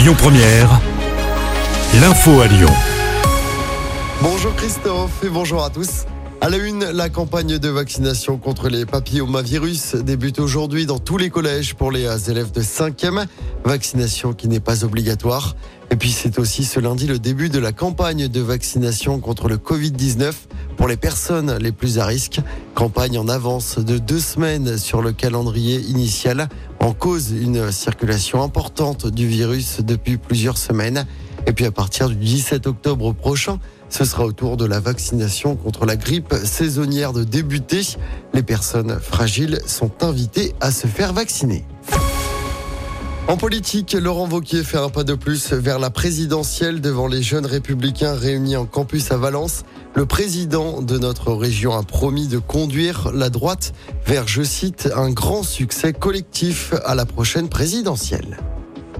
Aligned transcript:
Lyon 0.00 0.14
Première, 0.16 0.80
l'info 2.00 2.40
à 2.40 2.46
Lyon. 2.46 2.70
Bonjour 4.22 4.54
Christophe 4.56 5.22
et 5.22 5.28
bonjour 5.28 5.62
à 5.62 5.68
tous. 5.68 6.06
À 6.40 6.48
la 6.48 6.56
une, 6.56 6.86
la 6.86 7.10
campagne 7.10 7.58
de 7.58 7.68
vaccination 7.68 8.38
contre 8.38 8.70
les 8.70 8.86
papillomavirus 8.86 9.96
débute 9.96 10.38
aujourd'hui 10.38 10.86
dans 10.86 10.98
tous 10.98 11.18
les 11.18 11.28
collèges 11.28 11.74
pour 11.74 11.92
les 11.92 12.30
élèves 12.30 12.50
de 12.50 12.62
5e. 12.62 13.26
Vaccination 13.66 14.32
qui 14.32 14.48
n'est 14.48 14.58
pas 14.58 14.86
obligatoire. 14.86 15.54
Et 15.92 15.96
puis 15.96 16.12
c'est 16.12 16.38
aussi 16.38 16.64
ce 16.64 16.78
lundi 16.78 17.06
le 17.06 17.18
début 17.18 17.48
de 17.48 17.58
la 17.58 17.72
campagne 17.72 18.28
de 18.28 18.40
vaccination 18.40 19.18
contre 19.18 19.48
le 19.48 19.56
Covid-19 19.56 20.32
pour 20.76 20.86
les 20.86 20.96
personnes 20.96 21.56
les 21.58 21.72
plus 21.72 21.98
à 21.98 22.06
risque. 22.06 22.40
Campagne 22.74 23.18
en 23.18 23.28
avance 23.28 23.78
de 23.78 23.98
deux 23.98 24.20
semaines 24.20 24.78
sur 24.78 25.02
le 25.02 25.12
calendrier 25.12 25.80
initial. 25.80 26.48
En 26.78 26.92
cause 26.92 27.32
une 27.32 27.72
circulation 27.72 28.42
importante 28.42 29.08
du 29.08 29.26
virus 29.26 29.80
depuis 29.80 30.16
plusieurs 30.16 30.58
semaines. 30.58 31.06
Et 31.46 31.52
puis 31.52 31.64
à 31.64 31.72
partir 31.72 32.08
du 32.08 32.14
17 32.14 32.68
octobre 32.68 33.12
prochain, 33.12 33.58
ce 33.88 34.04
sera 34.04 34.24
au 34.24 34.32
tour 34.32 34.56
de 34.56 34.66
la 34.66 34.78
vaccination 34.78 35.56
contre 35.56 35.86
la 35.86 35.96
grippe 35.96 36.34
saisonnière 36.44 37.12
de 37.12 37.24
débuter. 37.24 37.80
Les 38.32 38.44
personnes 38.44 39.00
fragiles 39.00 39.58
sont 39.66 39.90
invitées 40.04 40.54
à 40.60 40.70
se 40.70 40.86
faire 40.86 41.12
vacciner. 41.12 41.64
En 43.30 43.36
politique, 43.36 43.92
Laurent 43.92 44.26
Vauquier 44.26 44.64
fait 44.64 44.76
un 44.76 44.88
pas 44.88 45.04
de 45.04 45.14
plus 45.14 45.52
vers 45.52 45.78
la 45.78 45.90
présidentielle 45.90 46.80
devant 46.80 47.06
les 47.06 47.22
jeunes 47.22 47.46
républicains 47.46 48.12
réunis 48.12 48.56
en 48.56 48.66
campus 48.66 49.12
à 49.12 49.18
Valence. 49.18 49.62
Le 49.94 50.04
président 50.04 50.82
de 50.82 50.98
notre 50.98 51.32
région 51.32 51.78
a 51.78 51.84
promis 51.84 52.26
de 52.26 52.38
conduire 52.38 53.12
la 53.14 53.30
droite 53.30 53.72
vers, 54.04 54.26
je 54.26 54.42
cite, 54.42 54.90
un 54.96 55.10
grand 55.10 55.44
succès 55.44 55.92
collectif 55.92 56.74
à 56.84 56.96
la 56.96 57.06
prochaine 57.06 57.48
présidentielle. 57.48 58.36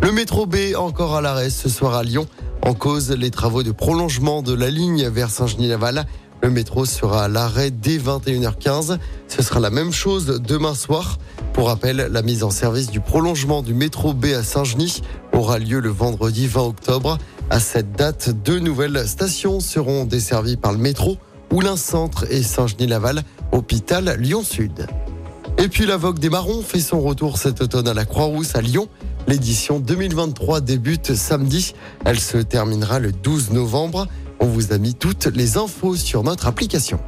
Le 0.00 0.12
métro 0.12 0.46
B 0.46 0.76
encore 0.76 1.16
à 1.16 1.20
l'arrêt 1.20 1.50
ce 1.50 1.68
soir 1.68 1.96
à 1.96 2.04
Lyon. 2.04 2.28
En 2.62 2.74
cause, 2.74 3.10
les 3.10 3.32
travaux 3.32 3.64
de 3.64 3.72
prolongement 3.72 4.42
de 4.42 4.54
la 4.54 4.70
ligne 4.70 5.08
vers 5.08 5.30
Saint-Genis-Laval. 5.30 6.06
Le 6.40 6.50
métro 6.50 6.84
sera 6.84 7.24
à 7.24 7.28
l'arrêt 7.28 7.72
dès 7.72 7.98
21h15. 7.98 8.96
Ce 9.26 9.42
sera 9.42 9.58
la 9.58 9.70
même 9.70 9.92
chose 9.92 10.26
demain 10.26 10.76
soir. 10.76 11.18
Pour 11.52 11.66
rappel, 11.66 12.08
la 12.10 12.22
mise 12.22 12.42
en 12.42 12.50
service 12.50 12.90
du 12.90 13.00
prolongement 13.00 13.62
du 13.62 13.74
métro 13.74 14.14
B 14.14 14.26
à 14.26 14.42
Saint-Genis 14.42 15.02
aura 15.32 15.58
lieu 15.58 15.80
le 15.80 15.90
vendredi 15.90 16.46
20 16.46 16.62
octobre. 16.62 17.18
À 17.50 17.60
cette 17.60 17.92
date, 17.92 18.30
deux 18.30 18.60
nouvelles 18.60 19.06
stations 19.06 19.60
seront 19.60 20.04
desservies 20.04 20.56
par 20.56 20.72
le 20.72 20.78
métro, 20.78 21.18
Oulin 21.52 21.76
Centre 21.76 22.24
et 22.30 22.42
Saint-Genis-Laval, 22.42 23.22
hôpital 23.52 24.16
Lyon-Sud. 24.18 24.86
Et 25.58 25.68
puis 25.68 25.84
la 25.84 25.96
Vogue 25.96 26.18
des 26.18 26.30
Marrons 26.30 26.62
fait 26.62 26.80
son 26.80 27.00
retour 27.00 27.36
cet 27.36 27.60
automne 27.60 27.88
à 27.88 27.94
la 27.94 28.04
Croix-Rousse 28.04 28.54
à 28.54 28.62
Lyon. 28.62 28.88
L'édition 29.26 29.80
2023 29.80 30.60
débute 30.60 31.14
samedi. 31.14 31.74
Elle 32.04 32.20
se 32.20 32.38
terminera 32.38 33.00
le 33.00 33.12
12 33.12 33.50
novembre. 33.50 34.06
On 34.38 34.46
vous 34.46 34.72
a 34.72 34.78
mis 34.78 34.94
toutes 34.94 35.26
les 35.26 35.58
infos 35.58 35.96
sur 35.96 36.22
notre 36.22 36.46
application. 36.46 37.00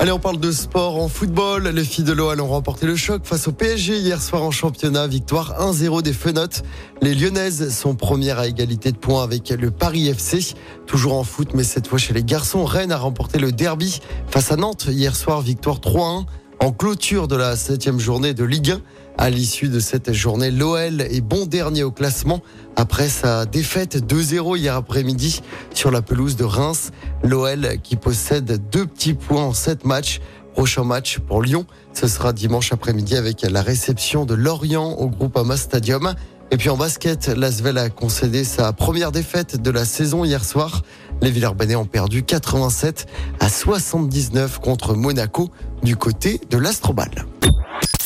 Allez, 0.00 0.12
on 0.12 0.20
parle 0.20 0.38
de 0.38 0.52
sport 0.52 1.02
en 1.02 1.08
football. 1.08 1.66
Les 1.66 1.84
filles 1.84 2.04
de 2.04 2.12
l'OL 2.12 2.40
ont 2.40 2.46
remporté 2.46 2.86
le 2.86 2.94
choc 2.94 3.22
face 3.24 3.48
au 3.48 3.52
PSG 3.52 3.98
hier 3.98 4.22
soir 4.22 4.44
en 4.44 4.52
championnat. 4.52 5.08
Victoire 5.08 5.60
1-0 5.60 6.02
des 6.02 6.12
Fenotes. 6.12 6.62
Les 7.02 7.16
Lyonnaises 7.16 7.76
sont 7.76 7.96
premières 7.96 8.38
à 8.38 8.46
égalité 8.46 8.92
de 8.92 8.96
points 8.96 9.24
avec 9.24 9.50
le 9.50 9.72
Paris 9.72 10.06
FC. 10.06 10.54
Toujours 10.86 11.16
en 11.16 11.24
foot, 11.24 11.48
mais 11.54 11.64
cette 11.64 11.88
fois 11.88 11.98
chez 11.98 12.14
les 12.14 12.22
garçons. 12.22 12.64
Rennes 12.64 12.92
a 12.92 12.96
remporté 12.96 13.40
le 13.40 13.50
derby 13.50 13.98
face 14.28 14.52
à 14.52 14.56
Nantes 14.56 14.86
hier 14.88 15.16
soir. 15.16 15.40
Victoire 15.40 15.80
3-1 15.80 16.26
en 16.60 16.72
clôture 16.72 17.26
de 17.26 17.34
la 17.34 17.56
septième 17.56 17.98
journée 17.98 18.34
de 18.34 18.44
Ligue 18.44 18.70
1. 18.70 18.80
À 19.20 19.30
l'issue 19.30 19.68
de 19.68 19.80
cette 19.80 20.12
journée, 20.12 20.52
l'OL 20.52 21.00
est 21.00 21.20
bon 21.20 21.44
dernier 21.44 21.82
au 21.82 21.90
classement 21.90 22.40
après 22.76 23.08
sa 23.08 23.46
défaite 23.46 23.96
2-0 23.96 24.56
hier 24.56 24.76
après-midi 24.76 25.40
sur 25.74 25.90
la 25.90 26.02
pelouse 26.02 26.36
de 26.36 26.44
Reims. 26.44 26.92
L'OL 27.22 27.78
qui 27.82 27.96
possède 27.96 28.60
deux 28.70 28.86
petits 28.86 29.14
points 29.14 29.44
en 29.44 29.52
sept 29.52 29.84
matchs. 29.84 30.20
Prochain 30.54 30.82
match 30.82 31.20
pour 31.20 31.40
Lyon, 31.40 31.66
ce 31.92 32.08
sera 32.08 32.32
dimanche 32.32 32.72
après-midi 32.72 33.14
avec 33.14 33.42
la 33.42 33.62
réception 33.62 34.24
de 34.24 34.34
Lorient 34.34 34.90
au 34.90 35.08
groupe 35.08 35.36
Ama 35.36 35.56
Stadium. 35.56 36.14
Et 36.50 36.56
puis 36.56 36.68
en 36.68 36.76
basket, 36.76 37.28
l'Asvel 37.28 37.78
a 37.78 37.90
concédé 37.90 38.42
sa 38.42 38.72
première 38.72 39.12
défaite 39.12 39.60
de 39.60 39.70
la 39.70 39.84
saison 39.84 40.24
hier 40.24 40.44
soir. 40.44 40.82
Les 41.20 41.30
Villers-Banais 41.30 41.76
ont 41.76 41.84
perdu 41.84 42.22
87 42.22 43.06
à 43.38 43.48
79 43.48 44.58
contre 44.58 44.94
Monaco 44.94 45.50
du 45.82 45.96
côté 45.96 46.40
de 46.50 46.58
l'Astrobal. 46.58 47.10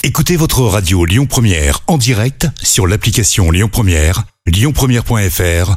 Écoutez 0.03 0.37
votre 0.37 0.63
radio 0.63 1.05
Lyon 1.05 1.27
Première 1.27 1.81
en 1.87 1.97
direct 1.97 2.49
sur 2.63 2.89
l'application 2.89 3.51
Lyon 3.53 3.69
Première, 3.71 4.25
lyonpremière.fr 4.47 5.77